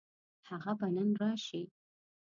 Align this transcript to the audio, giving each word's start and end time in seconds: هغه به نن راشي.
هغه 0.49 0.71
به 0.79 0.87
نن 0.95 1.09
راشي. 1.21 1.61